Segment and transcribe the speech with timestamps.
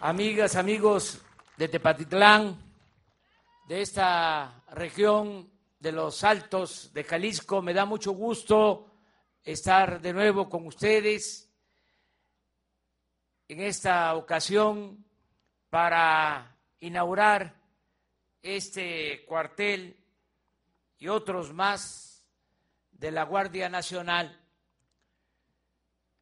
[0.00, 1.20] amigas, amigos
[1.56, 2.56] de Tepatitlán,
[3.66, 8.92] de esta región de los Altos de Jalisco, me da mucho gusto
[9.42, 11.50] estar de nuevo con ustedes
[13.48, 15.04] en esta ocasión
[15.68, 17.54] para inaugurar
[18.42, 19.96] este cuartel
[20.98, 22.24] y otros más
[22.92, 24.44] de la Guardia Nacional.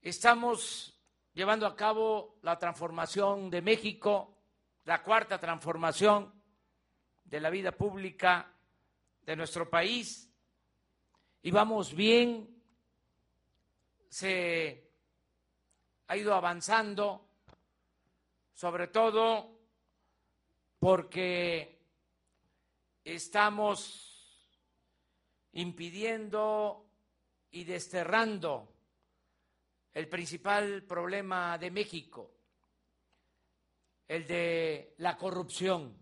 [0.01, 0.96] Estamos
[1.37, 4.39] llevando a cabo la transformación de México,
[4.87, 6.33] la cuarta transformación
[7.23, 8.55] de la vida pública
[9.21, 10.33] de nuestro país,
[11.43, 12.49] y vamos bien,
[14.09, 14.91] se
[16.07, 17.29] ha ido avanzando,
[18.55, 19.59] sobre todo
[20.79, 21.83] porque
[23.05, 24.49] estamos
[25.53, 26.87] impidiendo
[27.51, 28.76] y desterrando
[29.97, 32.31] el principal problema de México,
[34.07, 35.97] el de la corrupción.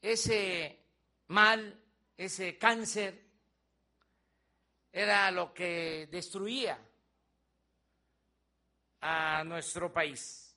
[0.00, 0.86] Ese
[1.26, 1.78] mal,
[2.16, 3.22] ese cáncer,
[4.90, 6.78] era lo que destruía
[9.02, 10.56] a nuestro país.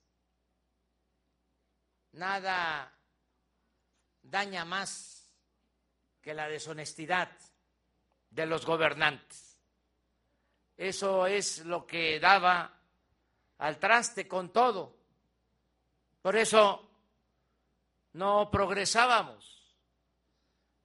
[2.14, 2.98] Nada
[4.22, 5.30] daña más
[6.22, 7.38] que la deshonestidad
[8.30, 9.49] de los gobernantes.
[10.80, 12.74] Eso es lo que daba
[13.58, 14.96] al traste con todo.
[16.22, 16.90] Por eso
[18.14, 19.76] no progresábamos.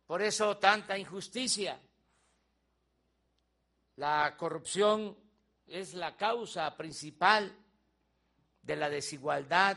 [0.05, 1.81] Por eso tanta injusticia.
[3.95, 5.17] La corrupción
[5.65, 7.57] es la causa principal
[8.63, 9.77] de la desigualdad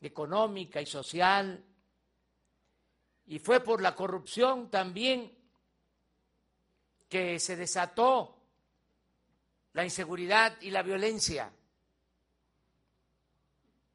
[0.00, 1.64] económica y social.
[3.26, 5.36] Y fue por la corrupción también
[7.08, 8.38] que se desató
[9.74, 11.50] la inseguridad y la violencia,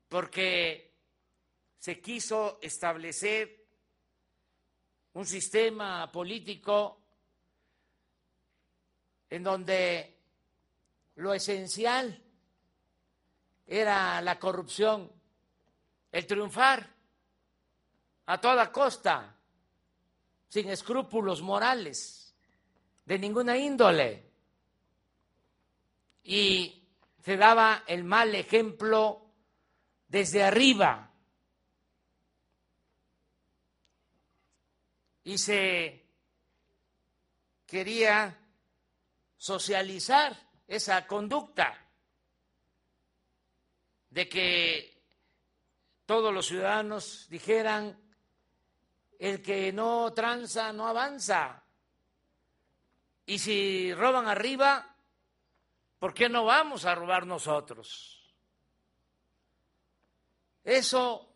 [0.10, 0.94] porque
[1.78, 3.66] se quiso establecer
[5.14, 7.02] un sistema político
[9.30, 10.18] en donde
[11.16, 12.24] lo esencial
[13.66, 15.12] era la corrupción,
[16.12, 16.96] el triunfar
[18.28, 19.36] a toda costa,
[20.48, 22.34] sin escrúpulos morales
[23.06, 24.27] de ninguna índole
[26.28, 26.84] y
[27.24, 29.32] se daba el mal ejemplo
[30.10, 31.10] desde arriba.
[35.24, 36.06] Y se
[37.66, 38.38] quería
[39.38, 41.78] socializar esa conducta
[44.10, 45.02] de que
[46.06, 47.98] todos los ciudadanos dijeran,
[49.18, 51.64] el que no tranza no avanza.
[53.26, 54.94] Y si roban arriba,
[56.00, 58.34] ¿Por qué no vamos a robar nosotros?
[60.64, 61.34] Eso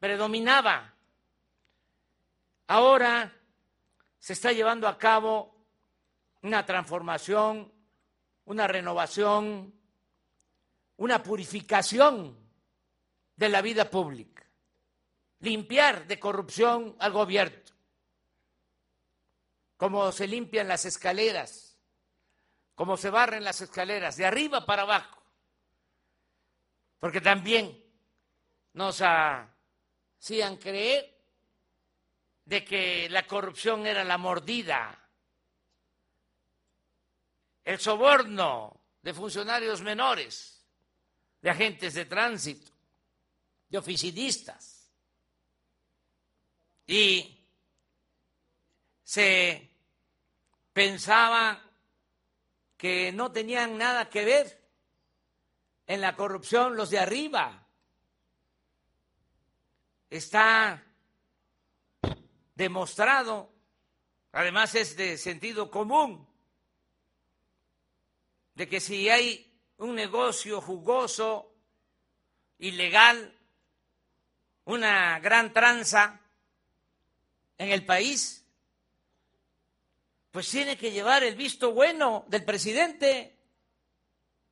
[0.00, 0.92] predominaba.
[2.66, 3.32] Ahora
[4.18, 5.54] se está llevando a cabo
[6.42, 7.72] una transformación,
[8.46, 9.72] una renovación,
[10.96, 12.36] una purificación
[13.36, 14.44] de la vida pública,
[15.40, 17.62] limpiar de corrupción al gobierno,
[19.76, 21.63] como se limpian las escaleras
[22.74, 25.22] como se barren las escaleras, de arriba para abajo.
[26.98, 27.82] Porque también
[28.72, 31.14] nos hacían creer
[32.44, 35.00] de que la corrupción era la mordida,
[37.64, 40.66] el soborno de funcionarios menores,
[41.40, 42.72] de agentes de tránsito,
[43.68, 44.90] de oficinistas.
[46.86, 47.40] Y
[49.02, 49.70] se
[50.72, 51.63] pensaba
[52.84, 54.62] que no tenían nada que ver
[55.86, 57.66] en la corrupción los de arriba.
[60.10, 60.84] Está
[62.54, 63.50] demostrado,
[64.32, 66.28] además es de sentido común,
[68.54, 71.54] de que si hay un negocio jugoso,
[72.58, 73.34] ilegal,
[74.66, 76.20] una gran tranza
[77.56, 78.43] en el país,
[80.34, 83.38] pues tiene que llevar el visto bueno del presidente.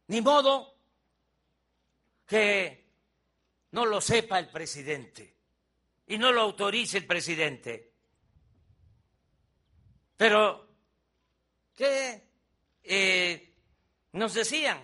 [0.06, 0.78] Ni modo
[2.24, 2.86] que
[3.72, 5.38] no lo sepa el presidente
[6.06, 7.94] y no lo autorice el presidente.
[10.16, 10.68] Pero,
[11.74, 12.30] ¿qué
[12.84, 13.52] eh,
[14.12, 14.78] nos decían?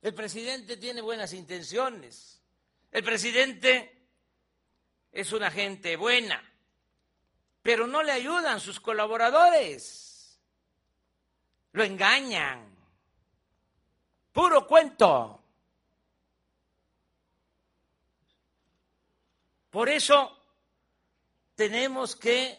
[0.00, 2.42] El presidente tiene buenas intenciones.
[2.90, 4.08] El presidente
[5.12, 6.51] es una gente buena
[7.62, 10.40] pero no le ayudan sus colaboradores.
[11.72, 12.68] Lo engañan.
[14.32, 15.40] Puro cuento.
[19.70, 20.36] Por eso
[21.54, 22.58] tenemos que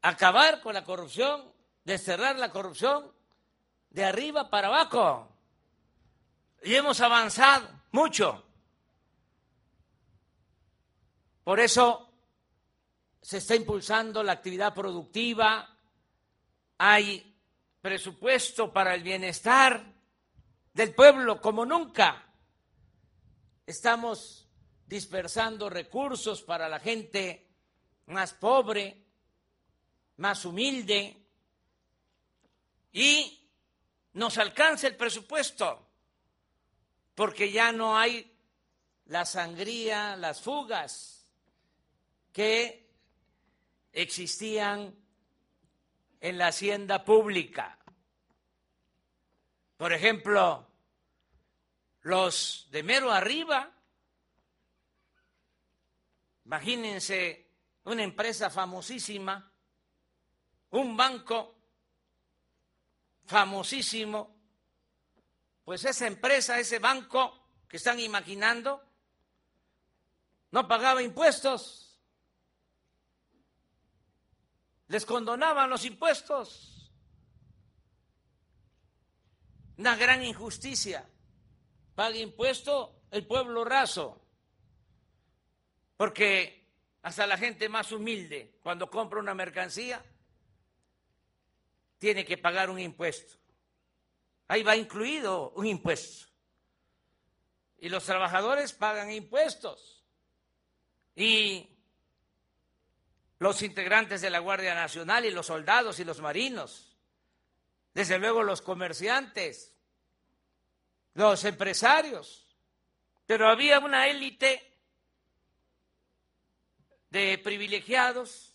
[0.00, 1.52] acabar con la corrupción,
[1.84, 3.12] desterrar la corrupción
[3.90, 5.28] de arriba para abajo.
[6.62, 8.42] Y hemos avanzado mucho.
[11.44, 12.05] Por eso
[13.26, 15.76] se está impulsando la actividad productiva,
[16.78, 17.36] hay
[17.80, 19.84] presupuesto para el bienestar
[20.72, 22.24] del pueblo como nunca.
[23.66, 24.48] Estamos
[24.86, 27.48] dispersando recursos para la gente
[28.06, 29.04] más pobre,
[30.18, 31.20] más humilde,
[32.92, 33.50] y
[34.12, 35.84] nos alcanza el presupuesto,
[37.16, 38.32] porque ya no hay
[39.06, 41.28] la sangría, las fugas
[42.32, 42.85] que
[43.96, 44.94] existían
[46.20, 47.78] en la hacienda pública.
[49.76, 50.66] Por ejemplo,
[52.02, 53.76] los de mero arriba
[56.46, 57.44] Imagínense
[57.86, 59.50] una empresa famosísima,
[60.70, 61.56] un banco
[63.24, 64.36] famosísimo,
[65.64, 68.80] pues esa empresa, ese banco que están imaginando,
[70.52, 71.85] no pagaba impuestos,
[74.88, 76.92] les condonaban los impuestos.
[79.78, 81.08] Una gran injusticia.
[81.94, 84.20] Paga impuesto el pueblo raso.
[85.96, 86.66] Porque
[87.02, 90.04] hasta la gente más humilde, cuando compra una mercancía,
[91.98, 93.36] tiene que pagar un impuesto.
[94.48, 96.26] Ahí va incluido un impuesto.
[97.78, 100.04] Y los trabajadores pagan impuestos.
[101.14, 101.75] Y
[103.38, 106.96] los integrantes de la Guardia Nacional y los soldados y los marinos.
[107.92, 109.74] Desde luego los comerciantes,
[111.14, 112.46] los empresarios.
[113.26, 114.78] Pero había una élite
[117.10, 118.54] de privilegiados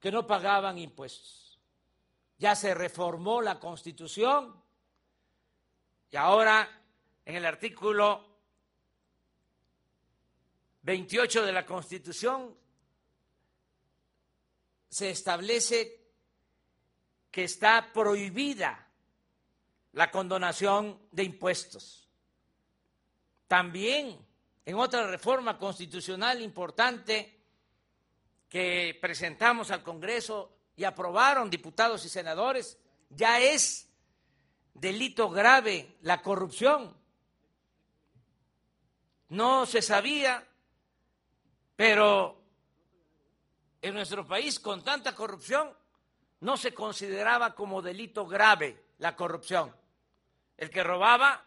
[0.00, 1.60] que no pagaban impuestos.
[2.38, 4.60] Ya se reformó la Constitución
[6.10, 6.68] y ahora
[7.24, 8.26] en el artículo
[10.82, 12.61] 28 de la Constitución
[14.92, 16.04] se establece
[17.30, 18.90] que está prohibida
[19.92, 22.10] la condonación de impuestos.
[23.48, 24.18] También
[24.66, 27.40] en otra reforma constitucional importante
[28.50, 32.76] que presentamos al Congreso y aprobaron diputados y senadores,
[33.08, 33.88] ya es
[34.74, 36.94] delito grave la corrupción.
[39.30, 40.46] No se sabía,
[41.76, 42.41] pero
[43.82, 45.76] en nuestro país con tanta corrupción
[46.40, 49.74] no se consideraba como delito grave la corrupción.
[50.56, 51.44] El que robaba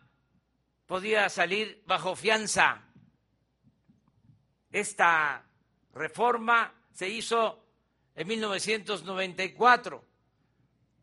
[0.86, 2.84] podía salir bajo fianza.
[4.72, 5.46] Esta
[5.94, 7.66] reforma se hizo
[8.16, 10.06] en 1994.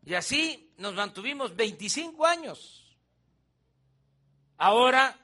[0.05, 2.97] Y así nos mantuvimos 25 años.
[4.57, 5.17] Ahora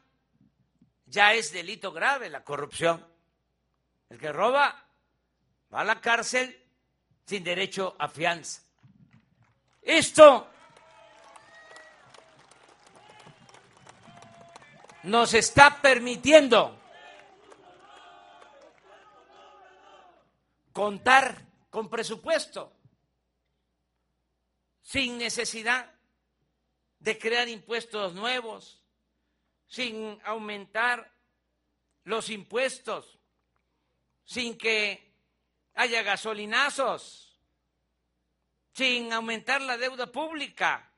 [1.06, 3.06] ya es delito grave la corrupción.
[4.09, 4.88] El que roba
[5.74, 6.56] va a la cárcel
[7.25, 8.62] sin derecho a fianza.
[9.81, 10.48] Esto
[15.04, 16.78] nos está permitiendo
[20.73, 22.73] contar con presupuesto,
[24.81, 25.94] sin necesidad
[26.99, 28.83] de crear impuestos nuevos,
[29.68, 31.14] sin aumentar
[32.04, 33.19] los impuestos,
[34.26, 35.08] sin que
[35.76, 37.40] haya gasolinazos,
[38.73, 40.92] sin aumentar la deuda pública.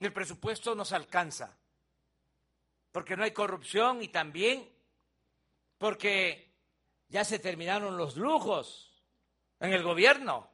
[0.00, 1.58] El presupuesto nos alcanza,
[2.90, 4.68] porque no hay corrupción y también
[5.78, 6.52] porque
[7.08, 9.02] ya se terminaron los lujos
[9.60, 10.50] en el gobierno.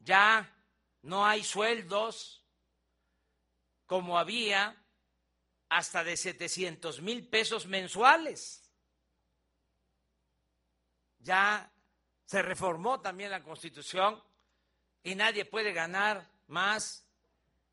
[0.00, 0.56] Ya
[1.02, 2.44] no hay sueldos
[3.86, 4.82] como había
[5.68, 8.67] hasta de 700 mil pesos mensuales.
[11.20, 11.70] Ya
[12.24, 14.22] se reformó también la constitución
[15.02, 17.06] y nadie puede ganar más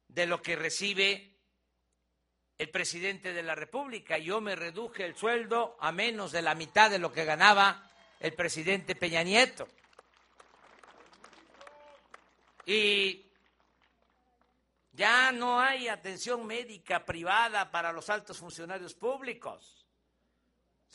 [0.07, 1.35] de lo que recibe
[2.57, 4.17] el presidente de la República.
[4.17, 8.33] Yo me reduje el sueldo a menos de la mitad de lo que ganaba el
[8.33, 9.67] presidente Peña Nieto.
[12.65, 13.25] Y
[14.93, 19.84] ya no hay atención médica privada para los altos funcionarios públicos.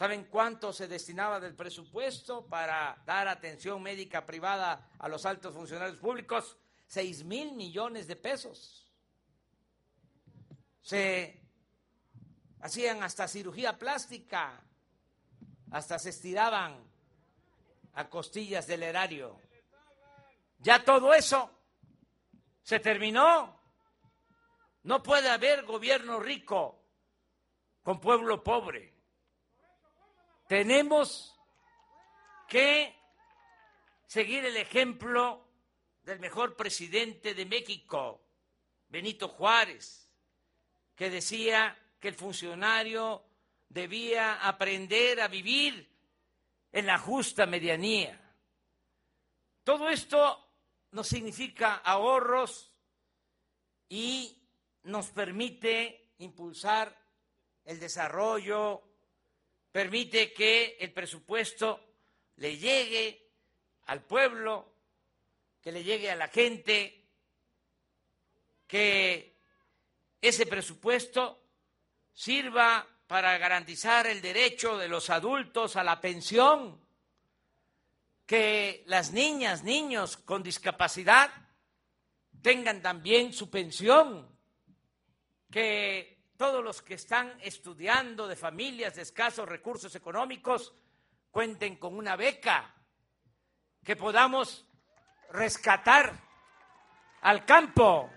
[0.00, 5.98] ¿Saben cuánto se destinaba del presupuesto para dar atención médica privada a los altos funcionarios
[5.98, 6.56] públicos?
[6.86, 8.90] seis mil millones de pesos.
[10.80, 11.42] Se
[12.62, 14.64] hacían hasta cirugía plástica,
[15.70, 16.82] hasta se estiraban
[17.92, 19.38] a costillas del erario.
[20.60, 21.50] Ya todo eso
[22.62, 23.60] se terminó.
[24.84, 26.86] No puede haber gobierno rico
[27.82, 28.98] con pueblo pobre.
[30.50, 31.32] Tenemos
[32.48, 32.92] que
[34.08, 35.46] seguir el ejemplo
[36.02, 38.20] del mejor presidente de México,
[38.88, 40.12] Benito Juárez,
[40.96, 43.22] que decía que el funcionario
[43.68, 45.88] debía aprender a vivir
[46.72, 48.20] en la justa medianía.
[49.62, 50.52] Todo esto
[50.90, 52.74] nos significa ahorros
[53.88, 54.36] y
[54.82, 57.00] nos permite impulsar
[57.64, 58.89] el desarrollo,
[59.72, 61.80] permite que el presupuesto
[62.36, 63.30] le llegue
[63.86, 64.72] al pueblo,
[65.60, 67.06] que le llegue a la gente,
[68.66, 69.36] que
[70.20, 71.42] ese presupuesto
[72.12, 76.80] sirva para garantizar el derecho de los adultos a la pensión,
[78.26, 81.30] que las niñas, niños con discapacidad
[82.42, 84.28] tengan también su pensión,
[85.50, 90.74] que todos los que están estudiando de familias de escasos recursos económicos
[91.30, 92.74] cuenten con una beca,
[93.84, 94.66] que podamos
[95.32, 96.18] rescatar
[97.20, 98.10] al campo,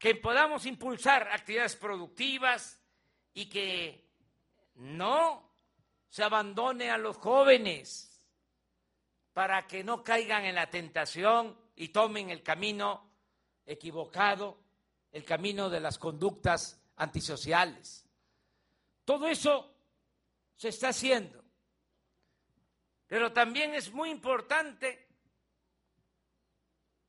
[0.00, 2.82] que podamos impulsar actividades productivas
[3.34, 4.04] y que
[4.74, 5.48] no
[6.08, 8.20] se abandone a los jóvenes
[9.32, 13.11] para que no caigan en la tentación y tomen el camino
[13.66, 14.58] equivocado,
[15.10, 18.04] el camino de las conductas antisociales.
[19.04, 19.74] Todo eso
[20.56, 21.42] se está haciendo.
[23.06, 25.08] Pero también es muy importante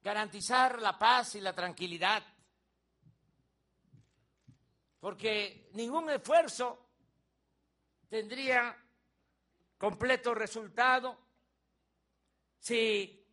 [0.01, 2.23] garantizar la paz y la tranquilidad
[5.03, 6.79] porque ningún esfuerzo
[8.07, 8.73] tendría
[9.77, 11.19] completo resultado
[12.57, 13.27] si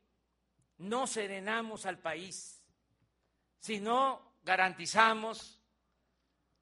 [0.79, 2.60] no serenamos al país,
[3.61, 5.61] si no garantizamos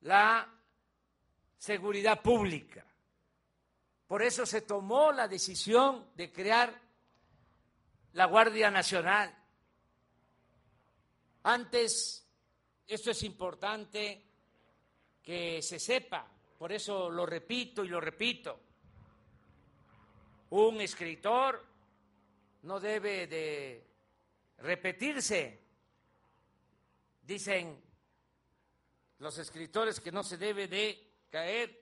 [0.03, 0.47] la
[1.57, 2.85] seguridad pública.
[4.07, 6.79] Por eso se tomó la decisión de crear
[8.13, 9.35] la Guardia Nacional.
[11.45, 12.27] Antes,
[12.87, 14.25] esto es importante,
[15.23, 16.27] que se sepa,
[16.59, 18.59] por eso lo repito y lo repito,
[20.51, 21.65] un escritor
[22.63, 23.87] no debe de
[24.59, 25.68] repetirse.
[27.29, 27.79] Dicen
[29.19, 31.79] los escritores que no se debe de caer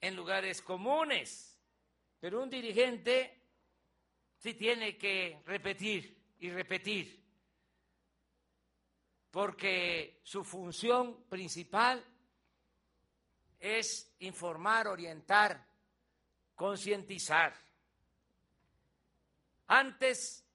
[0.00, 1.60] en lugares comunes,
[2.18, 3.38] pero un dirigente
[4.38, 7.22] sí tiene que repetir y repetir,
[9.30, 12.02] porque su función principal
[13.60, 15.68] es informar, orientar,
[16.54, 17.54] concientizar.
[19.66, 20.48] Antes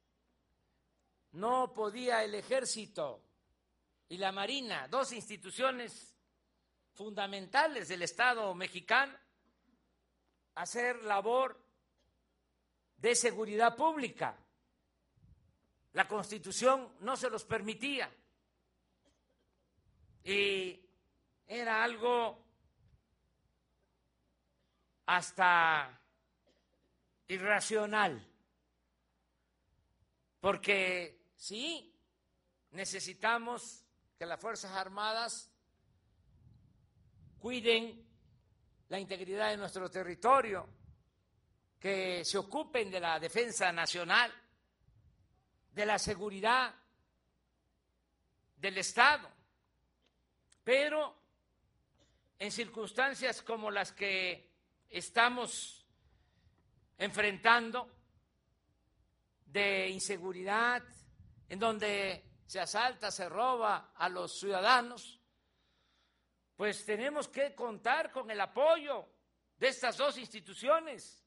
[1.34, 3.27] no podía el ejército
[4.12, 6.13] y la marina, dos instituciones
[6.96, 9.18] fundamentales del Estado mexicano,
[10.56, 11.58] hacer labor
[12.98, 14.36] de seguridad pública.
[15.94, 18.13] La constitución no se los permitía.
[20.25, 20.77] Y
[21.48, 22.38] era algo
[25.06, 26.01] hasta
[27.30, 28.27] irracional,
[30.41, 31.96] porque sí,
[32.72, 33.81] necesitamos
[34.22, 35.51] que las Fuerzas Armadas
[37.40, 38.08] cuiden
[38.90, 40.70] la integridad de nuestro territorio,
[41.80, 44.32] que se ocupen de la defensa nacional,
[45.72, 46.72] de la seguridad
[48.58, 49.28] del Estado.
[50.63, 51.18] Pero
[52.38, 54.51] en circunstancias como las que
[54.88, 55.84] estamos
[57.00, 57.92] enfrentando
[59.48, 60.84] de inseguridad,
[61.50, 65.22] en donde se asalta, se roba a los ciudadanos,
[66.58, 69.08] pues tenemos que contar con el apoyo
[69.58, 71.24] de estas dos instituciones.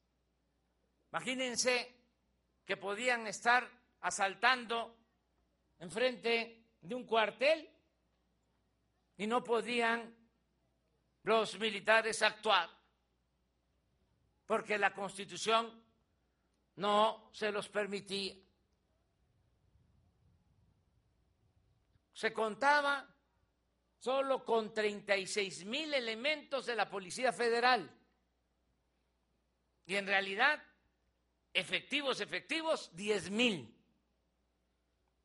[1.11, 1.99] Imagínense
[2.63, 3.67] que podían estar
[4.01, 4.99] asaltando
[5.79, 7.71] enfrente de un cuartel
[9.17, 10.15] y no podían
[11.23, 12.69] los militares actuar
[14.45, 15.83] porque la Constitución
[16.75, 18.44] no se los permitía.
[22.15, 23.05] Se contaba
[23.99, 27.91] solo con 36 mil elementos de la Policía Federal.
[29.85, 30.63] Y en realidad
[31.53, 33.75] efectivos, efectivos, 10 mil,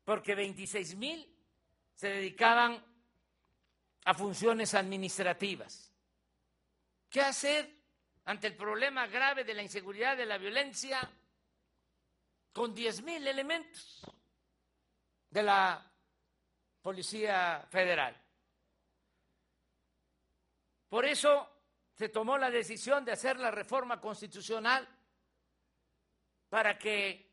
[0.05, 1.33] porque 26 mil
[1.95, 2.85] se dedicaban
[4.05, 5.93] a funciones administrativas.
[7.09, 7.73] ¿Qué hacer
[8.25, 11.09] ante el problema grave de la inseguridad, de la violencia,
[12.53, 14.05] con 10 mil elementos
[15.31, 15.90] de la
[16.83, 18.17] Policía Federal?
[20.89, 21.49] Por eso
[21.95, 24.89] se tomó la decisión de hacer la reforma constitucional
[26.49, 27.31] para que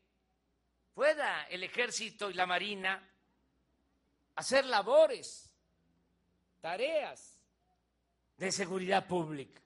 [0.94, 3.02] pueda el ejército y la marina
[4.36, 5.50] hacer labores,
[6.60, 7.40] tareas
[8.36, 9.60] de seguridad pública.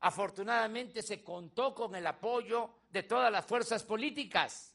[0.00, 4.74] Afortunadamente se contó con el apoyo de todas las fuerzas políticas.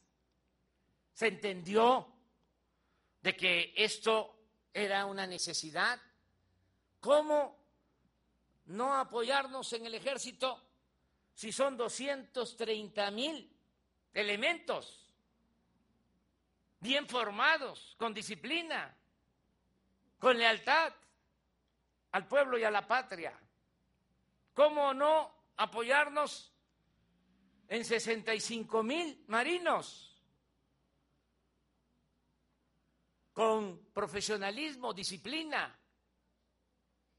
[1.12, 2.15] Se entendió
[3.26, 4.36] de que esto
[4.72, 6.00] era una necesidad.
[7.00, 7.58] ¿Cómo
[8.66, 10.62] no apoyarnos en el ejército
[11.34, 13.52] si son 230 mil
[14.14, 15.12] elementos
[16.78, 18.96] bien formados, con disciplina,
[20.20, 20.92] con lealtad
[22.12, 23.36] al pueblo y a la patria.
[24.54, 26.52] ¿Cómo no apoyarnos
[27.66, 30.05] en 65 mil marinos
[33.36, 35.78] con profesionalismo, disciplina,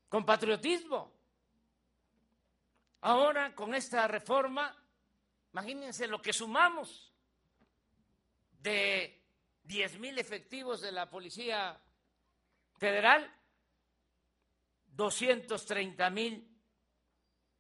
[0.10, 1.14] con patriotismo?
[3.02, 4.76] Ahora, con esta reforma,
[5.54, 7.14] imagínense lo que sumamos
[8.50, 9.24] de
[9.62, 11.80] 10 mil efectivos de la Policía
[12.78, 13.32] Federal,
[14.88, 16.60] 230 mil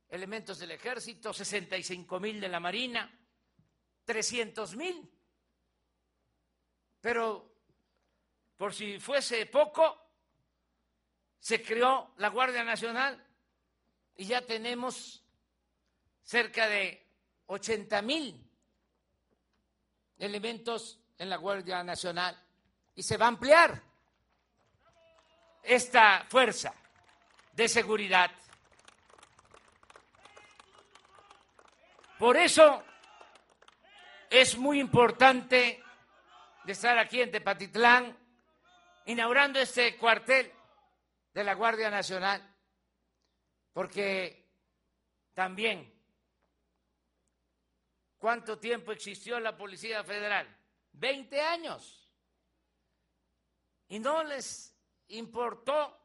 [0.09, 3.07] elementos del Ejército, 65 mil de la Marina,
[4.05, 5.07] 300 mil.
[6.99, 7.46] Pero,
[8.57, 10.03] por si fuese poco,
[11.39, 13.23] se creó la Guardia Nacional
[14.15, 15.23] y ya tenemos
[16.23, 17.05] cerca de
[17.45, 18.43] 80 mil
[20.17, 22.37] elementos en la Guardia Nacional
[22.95, 23.81] y se va a ampliar
[25.61, 26.73] esta fuerza
[27.53, 28.31] de seguridad.
[32.17, 32.83] Por eso
[34.29, 35.83] es muy importante
[36.63, 38.26] de estar aquí en Tepatitlán
[39.07, 40.51] inaugurando este cuartel
[41.33, 42.55] de la Guardia Nacional,
[43.73, 44.47] porque
[45.33, 45.97] también
[48.17, 50.47] ¿Cuánto tiempo existió la Policía Federal?
[50.91, 52.11] Veinte años.
[53.89, 54.75] Y no les
[55.09, 55.97] importó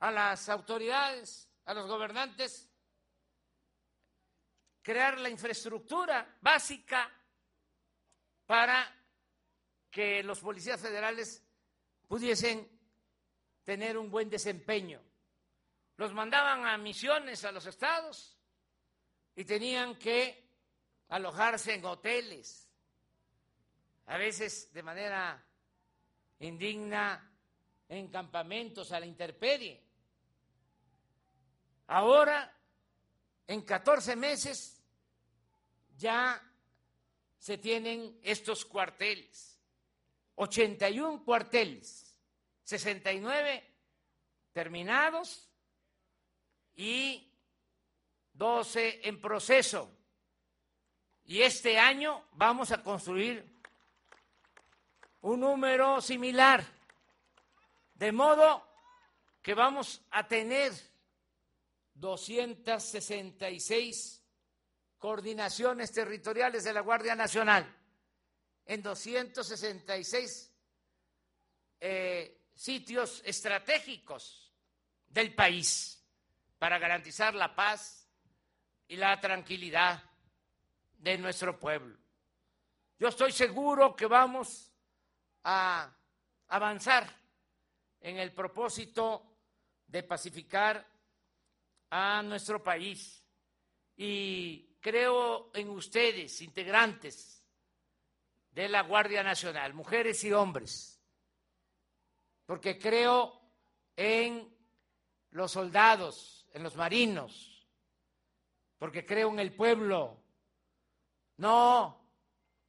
[0.00, 2.68] a las autoridades, a los gobernantes,
[4.82, 7.10] crear la infraestructura básica
[8.46, 8.92] para
[9.90, 11.46] que los policías federales
[12.10, 12.68] pudiesen
[13.62, 15.00] tener un buen desempeño.
[15.96, 18.36] Los mandaban a misiones a los estados
[19.36, 20.50] y tenían que
[21.06, 22.68] alojarse en hoteles,
[24.06, 25.40] a veces de manera
[26.40, 27.32] indigna
[27.88, 29.80] en campamentos a la intemperie.
[31.86, 32.52] Ahora,
[33.46, 34.82] en 14 meses,
[35.96, 36.42] ya
[37.38, 39.49] se tienen estos cuarteles,
[40.40, 42.18] 81 cuarteles,
[42.64, 43.62] 69
[44.52, 45.48] terminados
[46.74, 47.30] y
[48.32, 49.94] 12 en proceso.
[51.24, 53.60] Y este año vamos a construir
[55.20, 56.64] un número similar,
[57.92, 58.66] de modo
[59.42, 60.72] que vamos a tener
[61.92, 64.24] 266
[64.96, 67.79] coordinaciones territoriales de la Guardia Nacional
[68.66, 70.52] en 266
[71.80, 74.52] eh, sitios estratégicos
[75.08, 76.04] del país
[76.58, 78.06] para garantizar la paz
[78.86, 80.02] y la tranquilidad
[80.98, 81.98] de nuestro pueblo.
[82.98, 84.70] Yo estoy seguro que vamos
[85.44, 85.90] a
[86.48, 87.08] avanzar
[88.00, 89.38] en el propósito
[89.86, 90.86] de pacificar
[91.88, 93.24] a nuestro país
[93.96, 97.39] y creo en ustedes, integrantes
[98.50, 101.00] de la Guardia Nacional, mujeres y hombres,
[102.46, 103.40] porque creo
[103.96, 104.52] en
[105.30, 107.66] los soldados, en los marinos,
[108.78, 110.20] porque creo en el pueblo
[111.36, 112.00] no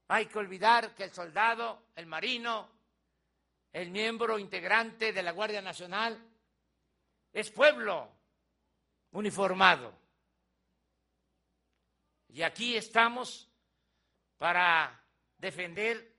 [0.07, 2.69] hay que olvidar que el soldado, el marino,
[3.73, 6.21] el miembro integrante de la Guardia Nacional
[7.33, 8.09] es pueblo
[9.11, 9.93] uniformado.
[12.27, 13.49] Y aquí estamos
[14.37, 15.00] para
[15.41, 16.15] defender,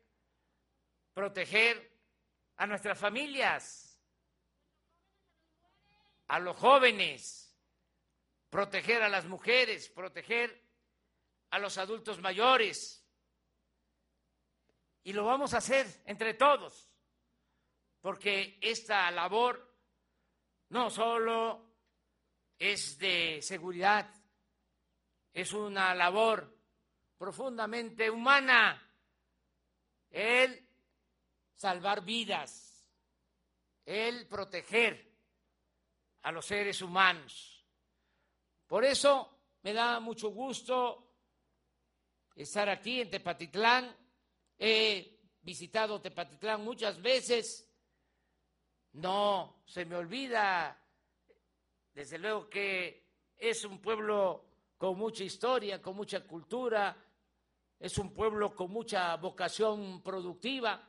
[1.14, 1.90] proteger
[2.56, 4.02] a nuestras familias,
[6.26, 7.56] a los jóvenes,
[8.50, 10.60] proteger a las mujeres, proteger
[11.50, 13.06] a los adultos mayores.
[15.04, 16.90] Y lo vamos a hacer entre todos,
[18.00, 19.72] porque esta labor
[20.70, 21.76] no solo
[22.58, 24.12] es de seguridad,
[25.32, 26.56] es una labor
[27.18, 28.91] profundamente humana,
[30.12, 30.68] el
[31.54, 32.86] salvar vidas,
[33.84, 35.10] el proteger
[36.22, 37.66] a los seres humanos.
[38.66, 41.16] Por eso me da mucho gusto
[42.36, 43.96] estar aquí en Tepatitlán.
[44.58, 47.68] He visitado Tepatitlán muchas veces.
[48.92, 50.78] No se me olvida,
[51.94, 53.02] desde luego que
[53.36, 54.44] es un pueblo
[54.76, 56.96] con mucha historia, con mucha cultura,
[57.82, 60.88] es un pueblo con mucha vocación productiva,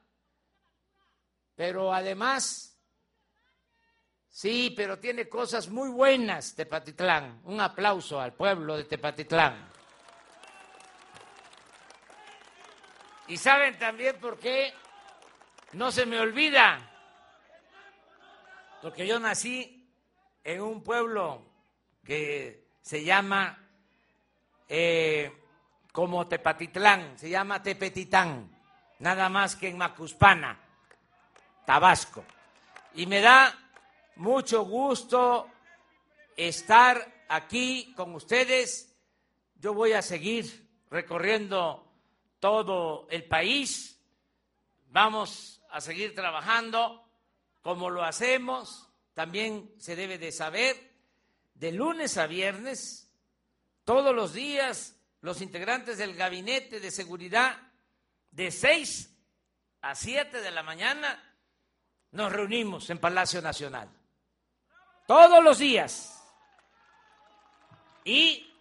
[1.55, 2.79] pero además,
[4.29, 7.41] sí, pero tiene cosas muy buenas Tepatitlán.
[7.45, 9.71] Un aplauso al pueblo de Tepatitlán.
[13.27, 14.71] Y saben también por qué
[15.71, 16.77] no se me olvida,
[18.83, 19.89] porque yo nací
[20.43, 21.43] en un pueblo
[22.03, 23.67] que se llama
[24.67, 25.42] eh,
[25.93, 28.49] como Tepatitlán, se llama Tepetitán,
[28.97, 30.59] nada más que en Macuspana,
[31.67, 32.25] Tabasco.
[32.95, 33.53] Y me da
[34.15, 35.47] mucho gusto
[36.35, 38.91] estar aquí con ustedes.
[39.59, 41.87] Yo voy a seguir recorriendo
[42.39, 44.01] todo el país.
[44.87, 47.07] Vamos a seguir trabajando
[47.61, 48.89] como lo hacemos.
[49.13, 50.75] También se debe de saber,
[51.53, 53.11] de lunes a viernes,
[53.85, 57.57] todos los días, los integrantes del Gabinete de Seguridad,
[58.29, 59.09] de 6
[59.81, 61.17] a 7 de la mañana,
[62.11, 63.89] nos reunimos en Palacio Nacional.
[65.07, 66.21] Todos los días.
[68.03, 68.53] Y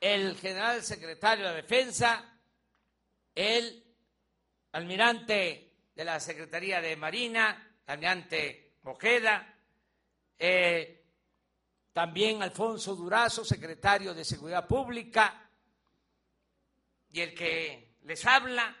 [0.00, 2.26] el general secretario de Defensa
[3.32, 3.84] el
[4.72, 9.54] almirante de la Secretaría de Marina, almirante Ojeda,
[10.36, 10.99] eh,
[12.00, 15.50] también Alfonso Durazo, secretario de Seguridad Pública,
[17.12, 18.74] y el que les habla,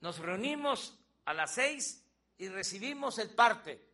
[0.00, 2.04] nos reunimos a las seis
[2.36, 3.92] y recibimos el parte,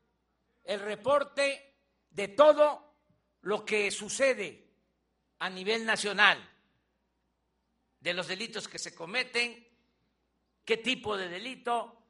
[0.65, 1.77] el reporte
[2.09, 2.95] de todo
[3.43, 4.71] lo que sucede
[5.41, 6.39] a nivel nacional
[8.01, 9.69] de los delitos que se cometen,
[10.65, 12.07] qué tipo de delito,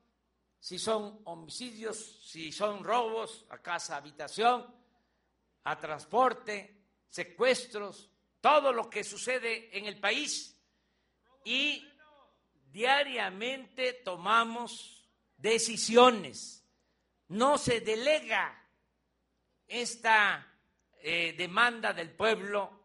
[0.60, 4.83] si son homicidios, si son robos a casa, habitación,
[5.64, 10.56] a transporte, secuestros, todo lo que sucede en el país
[11.44, 11.86] y
[12.70, 16.64] diariamente tomamos decisiones.
[17.28, 18.62] No se delega
[19.66, 20.46] esta
[21.02, 22.84] eh, demanda del pueblo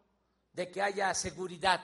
[0.52, 1.82] de que haya seguridad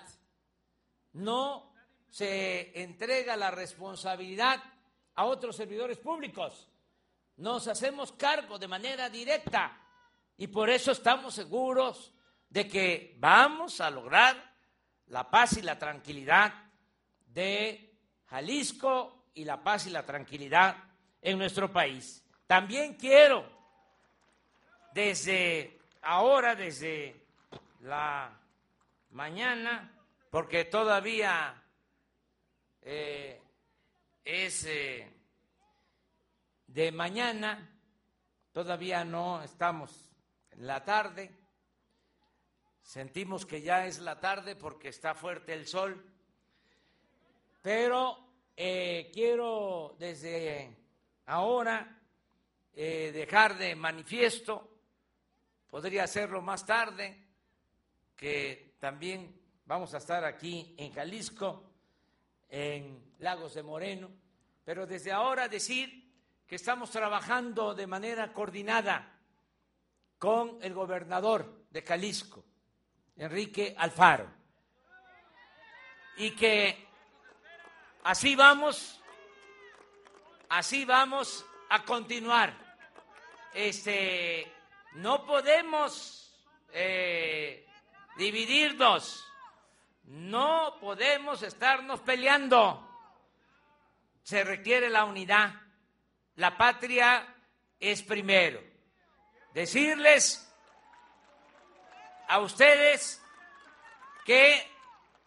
[1.16, 1.72] no
[2.10, 4.62] se entrega la responsabilidad
[5.14, 6.68] a otros servidores públicos.
[7.38, 9.85] Nos hacemos cargo de manera directa
[10.38, 12.12] y por eso estamos seguros
[12.48, 14.36] de que vamos a lograr
[15.08, 16.52] la paz y la tranquilidad
[17.26, 17.94] de
[18.26, 20.76] Jalisco y la paz y la tranquilidad
[21.20, 22.22] en nuestro país.
[22.46, 23.44] También quiero,
[24.92, 27.26] desde ahora, desde
[27.80, 28.38] la
[29.10, 29.92] mañana,
[30.30, 31.62] porque todavía
[32.82, 33.40] eh,
[34.24, 35.12] es eh,
[36.66, 37.70] de mañana,
[38.52, 40.06] todavía no estamos
[40.56, 41.30] la tarde,
[42.82, 46.04] sentimos que ya es la tarde porque está fuerte el sol,
[47.62, 48.18] pero
[48.56, 50.76] eh, quiero desde
[51.26, 51.92] ahora
[52.74, 54.68] dejar de manifiesto,
[55.70, 57.24] podría hacerlo más tarde,
[58.14, 61.64] que también Vamos a estar aquí en Jalisco,
[62.48, 64.12] en Lagos de Moreno,
[64.64, 66.08] pero desde ahora decir
[66.46, 69.15] que estamos trabajando de manera coordinada
[70.18, 72.44] con el gobernador de Jalisco,
[73.16, 74.28] Enrique Alfaro,
[76.16, 76.86] y que
[78.04, 79.00] así vamos,
[80.48, 82.54] así vamos a continuar.
[83.52, 84.52] Este,
[84.94, 86.34] no podemos
[86.72, 87.66] eh,
[88.16, 89.26] dividirnos
[90.06, 92.82] no podemos estarnos peleando.
[94.22, 95.52] Se requiere la unidad.
[96.36, 97.26] La patria
[97.80, 98.60] es primero.
[99.56, 100.46] Decirles
[102.28, 103.22] a ustedes
[104.26, 104.70] que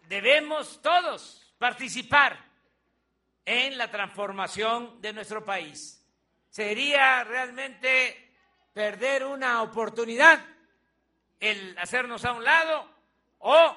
[0.07, 2.37] debemos todos participar
[3.43, 6.05] en la transformación de nuestro país.
[6.47, 8.35] Sería realmente
[8.71, 10.45] perder una oportunidad
[11.39, 12.87] el hacernos a un lado
[13.39, 13.75] o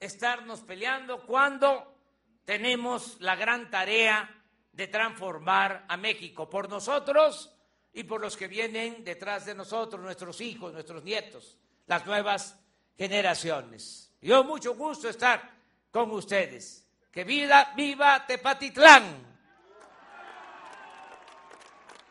[0.00, 2.00] estarnos peleando cuando
[2.44, 7.54] tenemos la gran tarea de transformar a México por nosotros
[7.92, 12.58] y por los que vienen detrás de nosotros, nuestros hijos, nuestros nietos, las nuevas
[12.96, 14.12] generaciones.
[14.20, 15.50] Yo mucho gusto estar
[15.90, 16.86] con ustedes.
[17.10, 19.26] Que viva, viva Tepatitlán.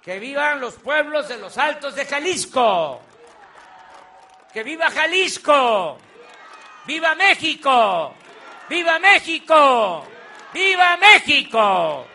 [0.02, 3.02] Que vivan los pueblos de los altos de Jalisco.
[4.54, 5.98] Que viva Jalisco.
[6.86, 8.16] Viva México.
[8.70, 10.06] Viva México.
[10.54, 12.08] Viva México.